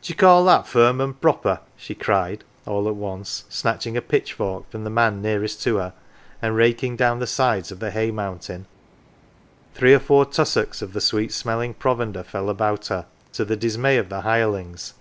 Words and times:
"D'ye 0.00 0.14
call 0.16 0.44
that 0.44 0.68
firm 0.68 1.00
an" 1.00 1.14
proper?" 1.14 1.58
she 1.76 1.96
cried, 1.96 2.44
all 2.68 2.86
at 2.86 2.94
once, 2.94 3.46
snatching 3.48 3.96
a 3.96 4.00
pitchfork 4.00 4.70
from 4.70 4.84
the 4.84 4.90
man 4.90 5.20
nearest 5.20 5.60
to 5.64 5.78
her, 5.78 5.92
and 6.40 6.54
raking 6.54 6.94
down 6.94 7.18
the 7.18 7.26
sides 7.26 7.72
of 7.72 7.80
the 7.80 7.90
hay 7.90 8.12
mountain. 8.12 8.66
Three 9.74 9.92
or 9.92 9.98
four 9.98 10.24
tussocks 10.24 10.82
of 10.82 10.92
the 10.92 11.00
sweet 11.00 11.32
smelling 11.32 11.74
provender 11.74 12.22
fell 12.22 12.48
about 12.48 12.86
her, 12.86 13.06
to 13.32 13.44
the 13.44 13.56
dismay 13.56 13.96
of 13.96 14.08
the 14.08 14.20
hirelings. 14.20 14.94